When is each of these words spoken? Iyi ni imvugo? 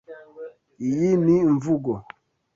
Iyi 0.87 1.11
ni 1.23 1.35
imvugo? 1.45 1.91